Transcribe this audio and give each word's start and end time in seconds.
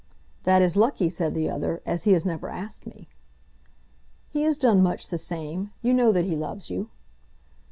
"That 0.45 0.63
is 0.63 0.75
lucky," 0.75 1.09
said 1.09 1.35
the 1.35 1.47
other, 1.47 1.83
"as 1.85 2.05
he 2.05 2.13
has 2.13 2.25
never 2.25 2.49
asked 2.49 2.87
me." 2.87 3.07
"He 4.29 4.41
has 4.41 4.57
done 4.57 4.81
much 4.81 5.09
the 5.09 5.19
same. 5.19 5.69
You 5.83 5.93
know 5.93 6.11
that 6.11 6.25
he 6.25 6.35
loves 6.35 6.71
you." 6.71 6.89